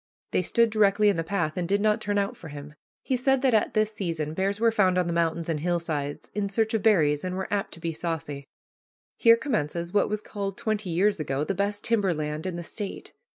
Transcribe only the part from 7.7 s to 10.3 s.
to be saucy. Here commences what was